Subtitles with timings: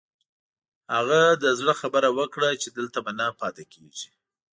[0.95, 4.11] هغه د زړه خبره وکړه چې دلته به نه پاتې کېږي.